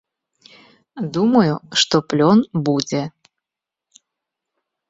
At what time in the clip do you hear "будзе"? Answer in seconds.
2.71-3.03